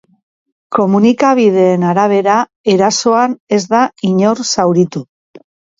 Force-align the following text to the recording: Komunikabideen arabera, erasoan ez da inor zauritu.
Komunikabideen 0.77 1.85
arabera, 1.91 2.39
erasoan 2.75 3.39
ez 3.59 3.63
da 3.77 3.87
inor 4.15 4.47
zauritu. 4.51 5.09